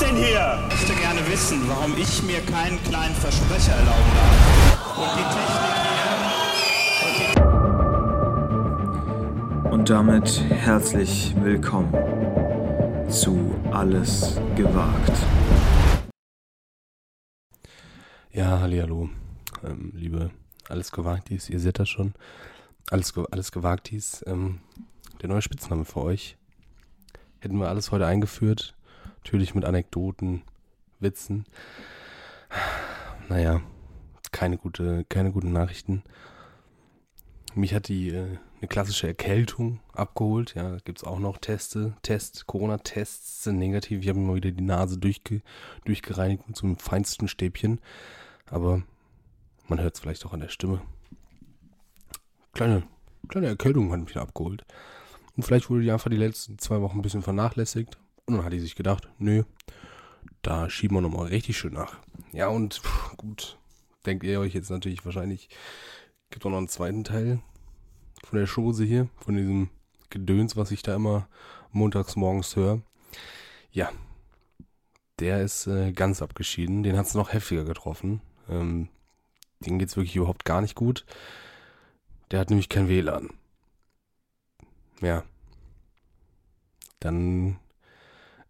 denn 0.00 0.16
hier? 0.16 0.58
Ich 0.68 0.74
möchte 0.74 0.94
gerne 0.94 1.26
wissen, 1.28 1.68
warum 1.68 1.96
ich 1.96 2.22
mir 2.22 2.40
keinen 2.40 2.82
kleinen 2.84 3.14
Versprecher 3.14 3.72
erlauben 3.72 4.12
darf. 4.16 4.96
Und 4.96 5.10
die 5.18 5.24
Technik 5.34 5.74
hier. 9.64 9.72
Und 9.72 9.90
damit 9.90 10.40
herzlich 10.48 11.34
willkommen 11.40 11.92
zu 13.10 13.54
Alles 13.72 14.40
gewagt. 14.56 15.12
Ja, 18.32 18.60
hallo, 18.60 19.10
ähm, 19.64 19.92
liebe 19.94 20.30
Alles 20.68 20.92
Gewagtis, 20.92 21.50
ihr 21.50 21.60
seht 21.60 21.78
das 21.78 21.88
schon. 21.88 22.14
Alles, 22.90 23.12
alles 23.30 23.52
Gewagtis, 23.52 24.24
ähm, 24.26 24.60
der 25.20 25.28
neue 25.28 25.42
Spitzname 25.42 25.84
für 25.84 26.00
euch. 26.02 26.36
Hätten 27.40 27.58
wir 27.58 27.68
alles 27.68 27.90
heute 27.90 28.06
eingeführt. 28.06 28.74
Natürlich 29.24 29.54
mit 29.54 29.64
Anekdoten, 29.64 30.42
Witzen. 30.98 31.44
Naja, 33.28 33.60
keine 34.32 34.58
gute, 34.58 35.04
keine 35.08 35.32
guten 35.32 35.52
Nachrichten. 35.52 36.02
Mich 37.54 37.74
hat 37.74 37.88
die 37.88 38.10
äh, 38.10 38.38
eine 38.60 38.68
klassische 38.68 39.06
Erkältung 39.06 39.80
abgeholt. 39.92 40.54
Ja, 40.54 40.76
gibt 40.84 40.98
es 40.98 41.04
auch 41.04 41.18
noch 41.18 41.38
Teste. 41.38 41.94
Test, 42.02 42.46
Corona-Tests 42.46 43.44
sind 43.44 43.58
negativ. 43.58 44.02
Ich 44.02 44.08
habe 44.08 44.18
mir 44.18 44.26
mal 44.26 44.36
wieder 44.36 44.50
die 44.50 44.62
Nase 44.62 44.98
durchge 44.98 45.42
durchgereinigt 45.84 46.46
mit 46.46 46.56
so 46.56 46.66
einem 46.66 46.76
feinsten 46.76 47.28
Stäbchen. 47.28 47.80
Aber 48.50 48.82
man 49.68 49.80
hört 49.80 49.94
es 49.94 50.00
vielleicht 50.00 50.24
auch 50.26 50.32
an 50.32 50.40
der 50.40 50.48
Stimme. 50.48 50.82
Kleine, 52.52 52.82
kleine 53.28 53.46
Erkältung 53.46 53.92
hat 53.92 54.00
mich 54.00 54.12
da 54.12 54.22
abgeholt. 54.22 54.64
Und 55.36 55.44
vielleicht 55.44 55.70
wurde 55.70 55.82
die 55.82 55.90
einfach 55.90 56.10
die 56.10 56.16
letzten 56.16 56.58
zwei 56.58 56.80
Wochen 56.80 56.98
ein 56.98 57.02
bisschen 57.02 57.22
vernachlässigt. 57.22 57.96
Und 58.30 58.38
dann 58.38 58.46
hat 58.46 58.52
die 58.52 58.60
sich 58.60 58.76
gedacht, 58.76 59.08
nö, 59.18 59.44
da 60.42 60.70
schieben 60.70 60.96
wir 60.96 61.00
nochmal 61.00 61.26
richtig 61.26 61.58
schön 61.58 61.74
nach. 61.74 61.98
Ja, 62.32 62.48
und 62.48 62.74
pff, 62.74 63.16
gut, 63.16 63.58
denkt 64.06 64.24
ihr 64.24 64.40
euch 64.40 64.54
jetzt 64.54 64.70
natürlich 64.70 65.04
wahrscheinlich, 65.04 65.48
gibt 66.30 66.46
auch 66.46 66.50
noch 66.50 66.58
einen 66.58 66.68
zweiten 66.68 67.04
Teil 67.04 67.40
von 68.24 68.38
der 68.38 68.48
Chose 68.48 68.84
hier, 68.84 69.08
von 69.16 69.36
diesem 69.36 69.70
Gedöns, 70.10 70.56
was 70.56 70.70
ich 70.70 70.82
da 70.82 70.94
immer 70.94 71.28
montags 71.72 72.16
morgens 72.16 72.54
höre. 72.56 72.80
Ja, 73.72 73.90
der 75.18 75.42
ist 75.42 75.66
äh, 75.66 75.92
ganz 75.92 76.22
abgeschieden. 76.22 76.82
Den 76.82 76.96
hat 76.96 77.06
es 77.06 77.14
noch 77.14 77.32
heftiger 77.32 77.64
getroffen. 77.64 78.20
Ähm, 78.48 78.88
den 79.60 79.78
geht 79.78 79.88
es 79.88 79.96
wirklich 79.96 80.16
überhaupt 80.16 80.44
gar 80.44 80.60
nicht 80.60 80.74
gut. 80.74 81.04
Der 82.30 82.40
hat 82.40 82.50
nämlich 82.50 82.68
kein 82.68 82.88
WLAN. 82.88 83.30
Ja. 85.00 85.24
Dann 87.00 87.58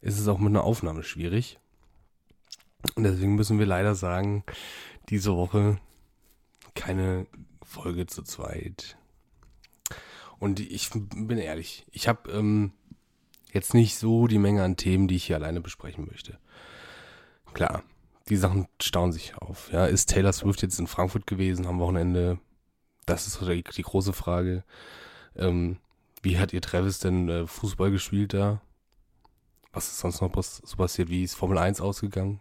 ist 0.00 0.18
es 0.18 0.28
auch 0.28 0.38
mit 0.38 0.48
einer 0.48 0.64
Aufnahme 0.64 1.02
schwierig. 1.02 1.58
Und 2.94 3.04
deswegen 3.04 3.34
müssen 3.34 3.58
wir 3.58 3.66
leider 3.66 3.94
sagen, 3.94 4.44
diese 5.08 5.36
Woche 5.36 5.78
keine 6.74 7.26
Folge 7.62 8.06
zu 8.06 8.22
zweit. 8.22 8.96
Und 10.38 10.60
ich 10.60 10.90
bin 10.90 11.38
ehrlich, 11.38 11.86
ich 11.90 12.08
habe 12.08 12.30
ähm, 12.30 12.72
jetzt 13.52 13.74
nicht 13.74 13.96
so 13.96 14.26
die 14.26 14.38
Menge 14.38 14.62
an 14.62 14.76
Themen, 14.76 15.08
die 15.08 15.16
ich 15.16 15.24
hier 15.24 15.36
alleine 15.36 15.60
besprechen 15.60 16.06
möchte. 16.06 16.38
Klar, 17.52 17.82
die 18.28 18.36
Sachen 18.36 18.68
stauen 18.80 19.12
sich 19.12 19.36
auf. 19.36 19.70
Ja, 19.72 19.86
ist 19.86 20.08
Taylor 20.08 20.32
Swift 20.32 20.62
jetzt 20.62 20.78
in 20.78 20.86
Frankfurt 20.86 21.26
gewesen 21.26 21.66
am 21.66 21.80
Wochenende? 21.80 22.38
Das 23.04 23.26
ist 23.26 23.40
die, 23.40 23.62
die 23.62 23.82
große 23.82 24.12
Frage. 24.12 24.64
Ähm, 25.36 25.78
wie 26.22 26.38
hat 26.38 26.52
ihr 26.52 26.62
Travis 26.62 27.00
denn 27.00 27.28
äh, 27.28 27.46
Fußball 27.46 27.90
gespielt 27.90 28.32
da? 28.32 28.62
Was 29.72 29.88
ist 29.88 29.98
sonst 29.98 30.20
noch 30.20 30.32
so 30.42 30.76
passiert? 30.76 31.08
Wie 31.08 31.22
ist 31.22 31.34
Formel 31.34 31.58
1 31.58 31.80
ausgegangen? 31.80 32.40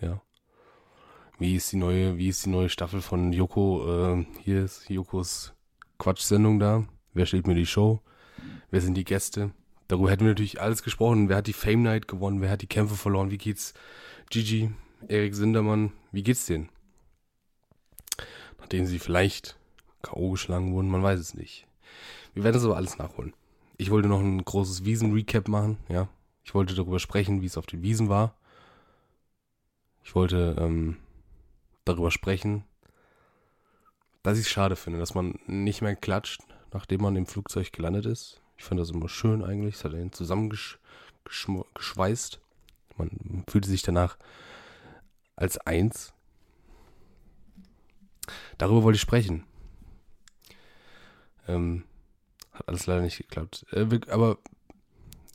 Ja. 0.00 0.22
Wie 1.38 1.56
ist 1.56 1.72
die 1.72 1.76
neue, 1.76 2.18
wie 2.18 2.28
ist 2.28 2.46
die 2.46 2.50
neue 2.50 2.68
Staffel 2.68 3.02
von 3.02 3.32
Joko, 3.32 4.14
äh, 4.14 4.26
hier 4.42 4.64
ist 4.64 4.88
Jokos 4.88 5.54
Quatschsendung 5.98 6.60
da? 6.60 6.84
Wer 7.14 7.26
stellt 7.26 7.46
mir 7.46 7.54
die 7.54 7.66
Show? 7.66 8.00
Wer 8.70 8.80
sind 8.80 8.94
die 8.94 9.04
Gäste? 9.04 9.50
Darüber 9.88 10.10
hätten 10.10 10.24
wir 10.24 10.30
natürlich 10.30 10.60
alles 10.60 10.82
gesprochen. 10.82 11.28
Wer 11.28 11.38
hat 11.38 11.48
die 11.48 11.52
Fame 11.52 11.82
Night 11.82 12.06
gewonnen? 12.06 12.40
Wer 12.40 12.50
hat 12.50 12.62
die 12.62 12.68
Kämpfe 12.68 12.94
verloren? 12.94 13.30
Wie 13.30 13.38
geht's 13.38 13.74
Gigi, 14.30 14.70
Erik 15.08 15.34
Sindermann? 15.34 15.92
Wie 16.12 16.22
geht's 16.22 16.46
denen? 16.46 16.68
Nachdem 18.58 18.86
sie 18.86 19.00
vielleicht 19.00 19.58
K.O. 20.02 20.30
geschlagen 20.30 20.72
wurden, 20.72 20.88
man 20.88 21.02
weiß 21.02 21.18
es 21.18 21.34
nicht. 21.34 21.66
Wir 22.34 22.44
werden 22.44 22.54
das 22.54 22.64
aber 22.64 22.76
alles 22.76 22.98
nachholen. 22.98 23.34
Ich 23.76 23.90
wollte 23.90 24.08
noch 24.08 24.20
ein 24.20 24.44
großes 24.44 24.84
Wiesen-Recap 24.84 25.48
machen, 25.48 25.78
ja. 25.88 26.08
Ich 26.44 26.54
wollte 26.54 26.74
darüber 26.74 26.98
sprechen, 26.98 27.40
wie 27.40 27.46
es 27.46 27.56
auf 27.56 27.66
den 27.66 27.82
Wiesen 27.82 28.08
war. 28.08 28.34
Ich 30.04 30.14
wollte 30.14 30.56
ähm, 30.58 30.96
darüber 31.84 32.10
sprechen, 32.10 32.64
dass 34.22 34.38
ich 34.38 34.46
es 34.46 34.50
schade 34.50 34.76
finde, 34.76 34.98
dass 34.98 35.14
man 35.14 35.38
nicht 35.46 35.82
mehr 35.82 35.96
klatscht, 35.96 36.40
nachdem 36.72 37.02
man 37.02 37.16
im 37.16 37.26
Flugzeug 37.26 37.70
gelandet 37.72 38.06
ist. 38.06 38.40
Ich 38.56 38.64
fand 38.64 38.80
das 38.80 38.90
immer 38.90 39.08
schön 39.08 39.44
eigentlich. 39.44 39.74
Es 39.76 39.84
hat 39.84 39.94
einen 39.94 40.12
zusammengeschweißt. 40.12 42.40
Man 42.96 43.44
fühlte 43.48 43.68
sich 43.68 43.82
danach 43.82 44.16
als 45.36 45.58
eins. 45.58 46.12
Darüber 48.58 48.82
wollte 48.84 48.96
ich 48.96 49.02
sprechen. 49.02 49.44
Ähm, 51.48 51.82
hat 52.52 52.68
alles 52.68 52.86
leider 52.86 53.02
nicht 53.02 53.18
geklappt. 53.18 53.66
Äh, 53.72 53.98
aber 54.08 54.38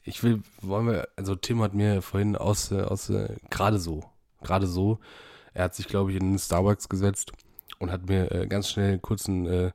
ich 0.08 0.24
will, 0.24 0.42
wollen 0.62 0.88
wir, 0.88 1.10
also 1.16 1.36
Tim 1.36 1.62
hat 1.62 1.74
mir 1.74 2.02
vorhin 2.02 2.36
aus, 2.36 2.72
aus 2.72 3.12
gerade 3.50 3.78
so, 3.78 4.04
gerade 4.42 4.66
so, 4.66 5.00
er 5.54 5.66
hat 5.66 5.76
sich, 5.76 5.88
glaube 5.88 6.12
ich, 6.12 6.18
in 6.18 6.32
den 6.32 6.40
Starbucks 6.40 6.88
gesetzt 6.88 7.32
und 7.80 7.92
hat 7.92 8.08
mir 8.08 8.32
äh, 8.32 8.48
ganz 8.48 8.70
schnell 8.70 9.00
kurzen, 9.00 9.46
äh, 9.46 9.72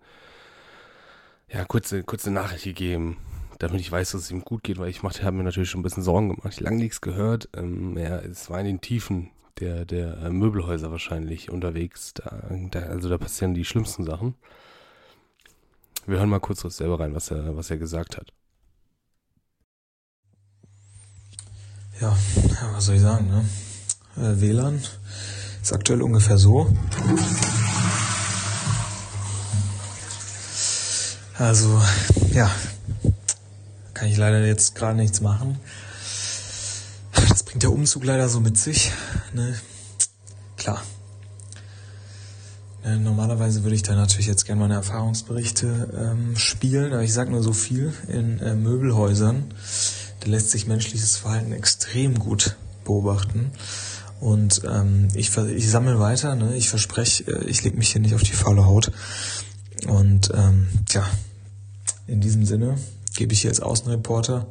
ja, 1.49 1.65
kurze, 1.65 2.03
kurze 2.03 2.31
Nachricht 2.31 2.65
gegeben, 2.65 3.19
damit 3.59 3.81
ich 3.81 3.93
weiß, 3.93 4.13
dass 4.13 4.23
es 4.23 4.31
ihm 4.31 4.43
gut 4.43 4.63
geht, 4.63 4.79
weil 4.79 4.89
ich 4.89 5.03
machte, 5.03 5.23
habe 5.23 5.37
mir 5.37 5.45
natürlich 5.45 5.71
schon 5.71 5.81
ein 5.81 5.85
bisschen 5.85 6.03
Sorgen 6.03 6.31
gemacht. 6.31 6.55
Ich 6.55 6.61
lange 6.61 6.79
nichts 6.79 7.01
gehört. 7.01 7.49
Ähm, 7.55 7.97
ja, 7.99 8.19
es 8.19 8.49
war 8.49 8.59
in 8.59 8.67
den 8.67 8.81
Tiefen 8.81 9.31
der, 9.61 9.85
der 9.85 10.17
äh, 10.19 10.31
Möbelhäuser 10.31 10.91
wahrscheinlich 10.91 11.51
unterwegs. 11.51 12.15
Da, 12.15 12.49
da, 12.71 12.81
also 12.81 13.09
da 13.09 13.19
passieren 13.19 13.55
die 13.55 13.65
schlimmsten 13.65 14.05
Sachen. 14.05 14.35
Wir 16.07 16.19
hören 16.19 16.31
mal 16.31 16.41
kurz 16.41 16.63
selber 16.63 16.99
rein, 16.99 17.15
was 17.15 17.31
er, 17.31 17.57
was 17.57 17.71
er 17.71 17.77
gesagt 17.77 18.17
hat. 18.17 18.33
Ja, 22.03 22.17
was 22.75 22.87
soll 22.87 22.97
ich 22.97 23.01
sagen, 23.01 23.29
ne? 23.29 23.45
Äh, 24.17 24.41
WLAN 24.41 24.83
ist 25.63 25.73
aktuell 25.73 26.03
ungefähr 26.03 26.37
so. 26.37 26.67
Also, 31.39 31.81
ja, 32.33 32.51
kann 33.95 34.09
ich 34.09 34.17
leider 34.17 34.45
jetzt 34.45 34.75
gerade 34.75 34.97
nichts 34.97 35.21
machen. 35.21 35.61
Das 37.29 37.45
bringt 37.45 37.63
der 37.63 37.71
Umzug 37.71 38.03
leider 38.03 38.29
so 38.29 38.41
mit 38.41 38.59
sich. 38.59 38.91
Ne? 39.33 39.55
Klar, 40.57 40.83
äh, 42.85 42.97
normalerweise 42.97 43.63
würde 43.63 43.77
ich 43.77 43.83
da 43.83 43.95
natürlich 43.95 44.27
jetzt 44.27 44.45
gerne 44.45 44.61
meine 44.61 44.75
Erfahrungsberichte 44.75 45.89
ähm, 45.97 46.37
spielen, 46.37 46.93
aber 46.93 47.05
ich 47.05 47.13
sage 47.13 47.31
nur 47.31 47.45
so 47.45 47.53
viel. 47.53 47.93
In 48.09 48.41
äh, 48.41 48.57
Möbelhäusern, 48.57 49.55
da 50.23 50.31
lässt 50.31 50.51
sich 50.51 50.67
menschliches 50.67 51.17
Verhalten 51.17 51.53
extrem 51.53 52.19
gut 52.19 52.57
beobachten. 52.85 53.51
Und 54.21 54.63
ähm, 54.65 55.09
ich, 55.15 55.37
ich 55.37 55.69
sammle 55.69 55.99
weiter, 55.99 56.37
ne? 56.37 56.57
ich 56.57 56.69
verspreche, 56.69 57.25
äh, 57.25 57.45
ich 57.47 57.65
lege 57.65 57.77
mich 57.77 57.91
hier 57.91 58.01
nicht 58.01 58.15
auf 58.15 58.23
die 58.23 58.33
faule 58.33 58.65
Haut. 58.65 58.93
Und 59.89 60.31
ähm, 60.33 60.69
tja, 60.87 61.05
in 62.07 62.21
diesem 62.21 62.45
Sinne 62.45 62.79
gebe 63.17 63.33
ich 63.33 63.41
hier 63.41 63.51
als 63.51 63.61
Außenreporter 63.61 64.47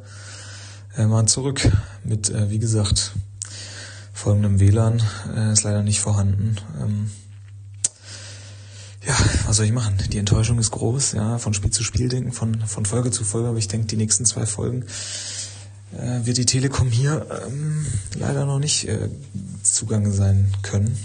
äh, 0.96 1.06
mal 1.06 1.26
zurück 1.26 1.70
mit, 2.04 2.28
äh, 2.28 2.50
wie 2.50 2.58
gesagt, 2.58 3.12
folgendem 4.12 4.60
WLAN. 4.60 5.02
Äh, 5.34 5.52
ist 5.52 5.62
leider 5.62 5.82
nicht 5.82 6.00
vorhanden. 6.00 6.56
Ähm, 6.78 7.10
ja, 9.06 9.16
was 9.46 9.56
soll 9.56 9.66
ich 9.66 9.72
machen? 9.72 9.96
Die 10.12 10.18
Enttäuschung 10.18 10.58
ist 10.58 10.70
groß, 10.70 11.12
ja, 11.12 11.38
von 11.38 11.54
Spiel 11.54 11.70
zu 11.70 11.82
Spiel 11.82 12.08
denken, 12.08 12.32
von, 12.32 12.60
von 12.60 12.84
Folge 12.84 13.10
zu 13.10 13.24
Folge, 13.24 13.48
aber 13.48 13.58
ich 13.58 13.68
denke, 13.68 13.86
die 13.86 13.96
nächsten 13.96 14.26
zwei 14.26 14.46
Folgen 14.46 14.84
äh, 15.98 16.26
wird 16.26 16.36
die 16.36 16.46
Telekom 16.46 16.88
hier 16.88 17.26
ähm, 17.46 17.86
leider 18.16 18.46
noch 18.46 18.58
nicht 18.58 18.88
äh, 18.88 19.08
zugange 19.62 20.12
sein 20.12 20.52
können. 20.62 20.96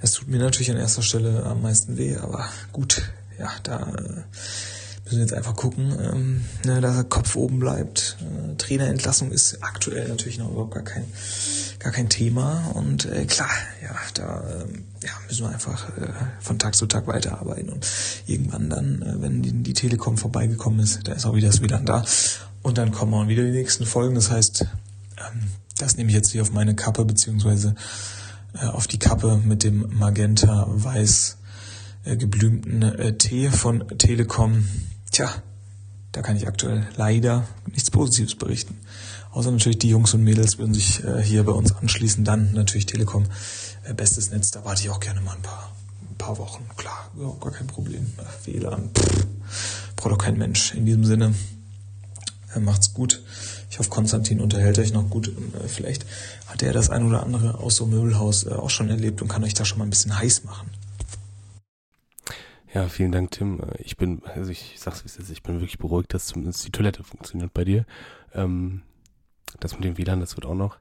Es 0.00 0.12
tut 0.12 0.28
mir 0.28 0.38
natürlich 0.38 0.70
an 0.70 0.76
erster 0.76 1.02
Stelle 1.02 1.44
am 1.44 1.62
meisten 1.62 1.96
weh, 1.96 2.16
aber 2.16 2.48
gut, 2.72 3.02
ja, 3.38 3.50
da 3.62 3.78
äh, 3.80 4.22
müssen 5.04 5.18
wir 5.18 5.20
jetzt 5.20 5.34
einfach 5.34 5.56
gucken, 5.56 5.96
ähm, 6.00 6.44
ne, 6.64 6.80
dass 6.80 6.94
der 6.94 7.04
Kopf 7.04 7.36
oben 7.36 7.58
bleibt. 7.58 8.16
Äh, 8.20 8.56
Trainerentlassung 8.56 9.30
ist 9.30 9.62
aktuell 9.62 10.08
natürlich 10.08 10.38
noch 10.38 10.50
überhaupt 10.50 10.74
gar 10.74 10.84
kein 10.84 11.04
gar 11.86 11.92
kein 11.92 12.08
Thema. 12.08 12.72
Und 12.74 13.04
äh, 13.06 13.24
klar, 13.26 13.50
ja, 13.82 13.94
da 14.14 14.40
äh, 14.40 15.06
ja, 15.06 15.12
müssen 15.28 15.46
wir 15.46 15.50
einfach 15.50 15.88
äh, 15.96 16.12
von 16.40 16.58
Tag 16.58 16.74
zu 16.74 16.86
Tag 16.86 17.06
weiterarbeiten. 17.06 17.68
Und 17.68 17.86
irgendwann 18.26 18.68
dann, 18.68 19.02
äh, 19.02 19.22
wenn 19.22 19.42
die, 19.42 19.52
die 19.52 19.74
Telekom 19.74 20.18
vorbeigekommen 20.18 20.80
ist, 20.80 21.06
da 21.06 21.12
ist 21.12 21.26
auch 21.26 21.34
wieder 21.34 21.48
das 21.48 21.62
WLAN 21.62 21.86
da. 21.86 22.04
Und 22.66 22.78
dann 22.78 22.90
kommen 22.90 23.14
auch 23.14 23.28
wieder 23.28 23.44
die 23.44 23.52
nächsten 23.52 23.86
Folgen. 23.86 24.16
Das 24.16 24.28
heißt, 24.28 24.62
ähm, 24.62 25.50
Das 25.78 25.96
nehme 25.96 26.10
ich 26.10 26.16
jetzt 26.16 26.32
hier 26.32 26.42
auf 26.42 26.50
meine 26.50 26.74
Kappe, 26.74 27.04
beziehungsweise 27.04 27.76
äh, 28.60 28.66
auf 28.66 28.88
die 28.88 28.98
Kappe 28.98 29.40
mit 29.44 29.62
dem 29.62 29.96
magenta-weiß 29.96 31.36
äh, 32.02 32.16
geblümten 32.16 32.82
äh, 32.82 33.16
Tee 33.16 33.50
von 33.50 33.86
Telekom. 33.98 34.66
Tja, 35.12 35.30
da 36.10 36.22
kann 36.22 36.36
ich 36.36 36.48
aktuell 36.48 36.84
leider 36.96 37.46
nichts 37.70 37.92
Positives 37.92 38.34
berichten. 38.34 38.76
Außer 39.30 39.52
natürlich 39.52 39.78
die 39.78 39.90
Jungs 39.90 40.12
und 40.14 40.24
Mädels 40.24 40.58
würden 40.58 40.74
sich 40.74 41.04
hier 41.22 41.44
bei 41.44 41.52
uns 41.52 41.70
anschließen. 41.70 42.24
Dann 42.24 42.52
natürlich 42.52 42.86
Telekom, 42.86 43.26
bestes 43.94 44.32
Netz. 44.32 44.50
Da 44.50 44.64
warte 44.64 44.82
ich 44.82 44.90
auch 44.90 44.98
gerne 44.98 45.20
mal 45.20 45.36
ein 45.36 45.42
paar, 45.42 45.72
ein 46.10 46.16
paar 46.18 46.36
Wochen. 46.38 46.64
Klar, 46.76 47.12
ja, 47.16 47.32
gar 47.38 47.52
kein 47.52 47.68
Problem. 47.68 48.06
WLAN, 48.44 48.90
braucht 49.94 50.12
doch 50.12 50.18
kein 50.18 50.36
Mensch. 50.36 50.74
In 50.74 50.84
diesem 50.84 51.04
Sinne, 51.04 51.34
macht's 52.60 52.94
gut. 52.94 53.22
Ich 53.70 53.78
hoffe, 53.78 53.90
Konstantin 53.90 54.40
unterhält 54.40 54.78
euch 54.78 54.92
noch 54.92 55.08
gut. 55.08 55.28
Äh, 55.28 55.68
vielleicht 55.68 56.06
hat 56.46 56.62
er 56.62 56.72
das 56.72 56.90
ein 56.90 57.06
oder 57.06 57.22
andere 57.22 57.58
aus 57.58 57.76
so 57.76 57.84
einem 57.84 57.94
Möbelhaus 57.94 58.44
äh, 58.44 58.50
auch 58.50 58.70
schon 58.70 58.88
erlebt 58.88 59.22
und 59.22 59.28
kann 59.28 59.44
euch 59.44 59.54
da 59.54 59.64
schon 59.64 59.78
mal 59.78 59.84
ein 59.84 59.90
bisschen 59.90 60.18
heiß 60.18 60.44
machen. 60.44 60.70
Ja, 62.74 62.88
vielen 62.88 63.12
Dank, 63.12 63.30
Tim. 63.30 63.60
Äh, 63.60 63.82
ich 63.82 63.96
bin, 63.96 64.22
also 64.34 64.50
ich 64.50 64.76
sag's 64.78 65.02
wie 65.04 65.08
es 65.08 65.16
ist, 65.16 65.30
ich 65.30 65.42
bin 65.42 65.56
wirklich 65.56 65.78
beruhigt, 65.78 66.12
dass 66.12 66.26
zumindest 66.26 66.66
die 66.66 66.72
Toilette 66.72 67.04
funktioniert 67.04 67.54
bei 67.54 67.64
dir. 67.64 67.86
Ähm, 68.34 68.82
das 69.60 69.74
mit 69.74 69.84
dem 69.84 69.96
WLAN, 69.96 70.20
das 70.20 70.36
wird 70.36 70.46
auch 70.46 70.54
noch. 70.54 70.78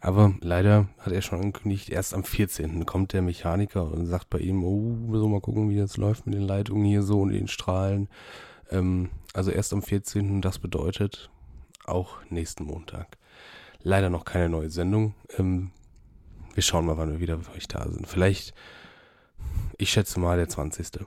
Aber 0.00 0.34
leider 0.40 0.88
hat 0.98 1.12
er 1.12 1.22
schon 1.22 1.40
angekündigt, 1.40 1.90
erst 1.90 2.14
am 2.14 2.24
14. 2.24 2.86
kommt 2.86 3.12
der 3.12 3.22
Mechaniker 3.22 3.90
und 3.90 4.06
sagt 4.06 4.30
bei 4.30 4.38
ihm, 4.38 4.64
oh, 4.64 4.96
so 5.16 5.28
mal 5.28 5.40
gucken, 5.40 5.70
wie 5.70 5.76
das 5.76 5.96
läuft 5.96 6.26
mit 6.26 6.34
den 6.34 6.42
Leitungen 6.42 6.84
hier 6.84 7.02
so 7.02 7.20
und 7.20 7.30
den 7.30 7.48
Strahlen. 7.48 8.08
Ähm, 8.70 9.10
also 9.32 9.50
erst 9.50 9.72
am 9.72 9.82
14. 9.82 10.42
Das 10.42 10.58
bedeutet 10.58 11.30
auch 11.84 12.18
nächsten 12.30 12.64
Montag. 12.64 13.18
Leider 13.82 14.10
noch 14.10 14.24
keine 14.24 14.48
neue 14.48 14.70
Sendung. 14.70 15.14
Ähm, 15.38 15.70
wir 16.54 16.62
schauen 16.62 16.86
mal, 16.86 16.96
wann 16.96 17.12
wir 17.12 17.20
wieder 17.20 17.38
für 17.38 17.52
euch 17.52 17.68
da 17.68 17.88
sind. 17.88 18.08
Vielleicht, 18.08 18.54
ich 19.78 19.90
schätze 19.90 20.18
mal, 20.18 20.36
der 20.36 20.48
20. 20.48 21.06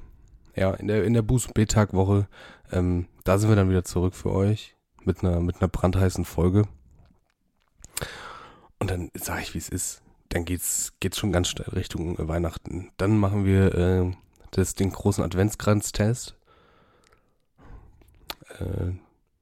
Ja, 0.56 0.74
in 0.74 0.88
der, 0.88 1.04
in 1.04 1.14
der 1.14 1.24
Buß- 1.24 1.48
und 1.48 1.54
B-Tag-Woche. 1.54 2.28
Ähm, 2.72 3.08
da 3.24 3.38
sind 3.38 3.50
wir 3.50 3.56
dann 3.56 3.70
wieder 3.70 3.84
zurück 3.84 4.16
für 4.16 4.32
euch 4.32 4.76
mit 5.04 5.24
einer, 5.24 5.40
mit 5.40 5.58
einer 5.58 5.68
brandheißen 5.68 6.26
Folge. 6.26 6.68
Und 8.80 8.92
dann 8.92 9.12
sage 9.16 9.42
ich, 9.42 9.54
wie 9.54 9.60
es 9.60 9.70
ist. 9.70 10.02
Dann 10.30 10.46
geht's, 10.46 10.94
geht's 11.00 11.18
schon 11.18 11.32
ganz 11.32 11.50
schnell 11.50 11.70
Richtung 11.70 12.16
Weihnachten. 12.28 12.92
Dann 12.98 13.18
machen 13.18 13.44
wir 13.44 13.74
äh, 13.76 14.12
das, 14.52 14.76
den 14.76 14.92
großen 14.92 15.24
Adventskranz-Test 15.24 16.39
äh, 18.60 18.94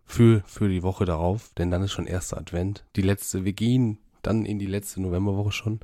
für, 0.05 0.41
für 0.45 0.69
die 0.69 0.83
Woche 0.83 1.05
darauf, 1.05 1.53
denn 1.57 1.71
dann 1.71 1.83
ist 1.83 1.91
schon 1.91 2.07
erster 2.07 2.37
Advent. 2.37 2.85
Die 2.95 3.01
letzte, 3.01 3.45
wir 3.45 3.53
gehen 3.53 3.99
dann 4.21 4.45
in 4.45 4.59
die 4.59 4.65
letzte 4.65 5.01
Novemberwoche 5.01 5.51
schon. 5.51 5.79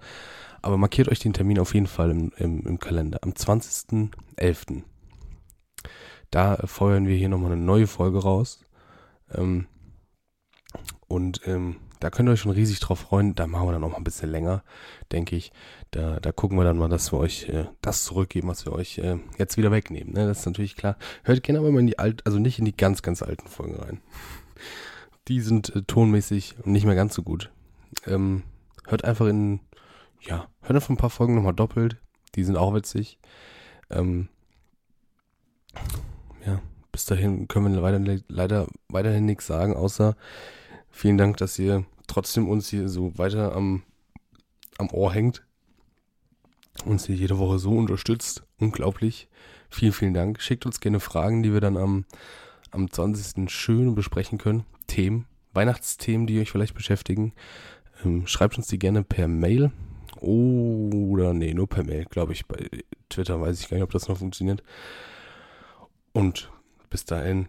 Aber 0.62 0.78
markiert 0.78 1.10
euch 1.10 1.20
den 1.20 1.34
Termin 1.34 1.60
auf 1.60 1.74
jeden 1.74 1.88
Fall 1.88 2.12
im, 2.12 2.32
im, 2.38 2.66
im 2.66 2.80
Kalender. 2.80 3.20
Am 3.22 3.32
20.11. 3.32 4.84
Da 6.32 6.56
feuern 6.66 7.08
wir 7.08 7.16
hier 7.16 7.30
nochmal 7.30 7.52
eine 7.52 7.62
neue 7.62 7.88
Folge 7.88 8.20
raus. 8.20 8.66
Ähm, 9.34 9.68
und 11.08 11.42
ähm, 11.46 11.78
da 12.04 12.10
könnt 12.10 12.28
ihr 12.28 12.34
euch 12.34 12.42
schon 12.42 12.52
riesig 12.52 12.82
drauf 12.82 13.00
freuen. 13.00 13.34
Da 13.34 13.48
machen 13.48 13.66
wir 13.66 13.72
dann 13.72 13.84
auch 13.86 13.92
mal 13.92 13.98
ein 13.98 14.04
bisschen 14.04 14.30
länger, 14.30 14.62
denke 15.14 15.38
ich. 15.38 15.54
Da, 15.92 16.20
da 16.20 16.34
gucken 16.34 16.58
wir 16.58 16.66
dann 16.66 16.78
mal, 16.78 16.90
dass 16.90 17.14
wir 17.14 17.18
euch 17.18 17.48
äh, 17.48 17.68
das 17.80 18.04
zurückgeben, 18.04 18.50
was 18.50 18.66
wir 18.66 18.74
euch 18.74 18.98
äh, 18.98 19.20
jetzt 19.38 19.56
wieder 19.56 19.72
wegnehmen. 19.72 20.14
Ne? 20.14 20.28
Das 20.28 20.40
ist 20.40 20.46
natürlich 20.46 20.76
klar. 20.76 20.98
Hört 21.24 21.44
gerne 21.44 21.60
aber 21.60 21.72
mal 21.72 21.80
in 21.80 21.88
die 21.88 22.00
alt, 22.00 22.26
also 22.26 22.40
nicht 22.40 22.60
in 22.60 22.66
die 22.66 22.76
ganz, 22.76 23.04
ganz 23.04 23.22
alten 23.22 23.48
Folgen 23.48 23.76
rein. 23.76 24.02
Die 25.30 25.40
sind 25.40 25.74
äh, 25.74 25.84
tonmäßig 25.84 26.56
nicht 26.66 26.86
mehr 26.86 26.96
ganz 26.96 27.14
so 27.16 27.24
gut. 27.24 27.52
Ähm, 28.06 28.44
hört 28.86 29.06
einfach 29.06 29.28
in, 29.28 29.62
ja, 30.20 30.50
hört 30.60 30.76
einfach 30.76 30.90
ein 30.90 30.98
paar 30.98 31.10
Folgen 31.10 31.36
nochmal 31.36 31.54
doppelt. 31.54 31.96
Die 32.36 32.44
sind 32.44 32.58
auch 32.58 32.74
witzig. 32.74 33.18
Ähm, 33.90 34.28
ja, 36.46 36.62
bis 36.92 37.06
dahin 37.06 37.48
können 37.48 37.74
wir 37.74 37.82
leider, 37.82 38.22
leider 38.28 38.68
weiterhin 38.90 39.26
nichts 39.26 39.48
sagen, 39.48 39.74
außer 39.74 40.18
vielen 40.94 41.18
Dank, 41.18 41.36
dass 41.38 41.60
ihr 41.60 41.84
trotzdem 42.08 42.48
uns 42.48 42.70
hier 42.70 42.88
so 42.88 43.18
weiter 43.18 43.54
am, 43.56 43.84
am 44.78 44.90
Ohr 44.92 45.12
hängt. 45.12 45.44
Uns 46.86 47.06
hier 47.06 47.16
jede 47.16 47.38
Woche 47.38 47.60
so 47.60 47.72
unterstützt. 47.72 48.44
Unglaublich. 48.60 49.28
Vielen, 49.70 49.92
vielen 49.92 50.14
Dank. 50.14 50.42
Schickt 50.42 50.66
uns 50.66 50.80
gerne 50.80 51.00
Fragen, 51.00 51.44
die 51.44 51.52
wir 51.52 51.62
dann 51.62 51.78
am, 51.78 52.06
am 52.72 52.90
20. 52.90 53.50
schön 53.52 53.96
besprechen 53.96 54.38
können. 54.38 54.64
Themen, 54.88 55.26
Weihnachtsthemen, 55.54 56.28
die 56.28 56.40
euch 56.40 56.52
vielleicht 56.52 56.76
beschäftigen. 56.76 57.34
Ähm, 58.04 58.28
schreibt 58.28 58.58
uns 58.58 58.68
die 58.68 58.80
gerne 58.80 59.04
per 59.04 59.28
Mail. 59.28 59.72
Oder, 60.20 61.34
nee, 61.34 61.54
nur 61.54 61.68
per 61.68 61.84
Mail, 61.84 62.06
glaube 62.06 62.34
ich. 62.34 62.46
Bei 62.46 62.70
Twitter 63.10 63.42
weiß 63.42 63.60
ich 63.60 63.70
gar 63.70 63.78
nicht, 63.78 63.84
ob 63.84 63.92
das 63.92 64.08
noch 64.08 64.18
funktioniert. 64.18 64.64
Und 66.14 66.52
bis 66.90 67.06
dahin, 67.06 67.48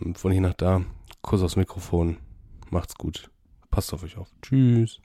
ähm, 0.00 0.14
von 0.14 0.32
hier 0.32 0.40
nach 0.40 0.54
da, 0.54 0.82
Kuss 1.24 1.42
aufs 1.42 1.56
Mikrofon. 1.56 2.18
Macht's 2.70 2.96
gut. 2.96 3.30
Passt 3.70 3.94
auf 3.94 4.02
euch 4.02 4.18
auf. 4.18 4.28
Tschüss. 4.42 5.00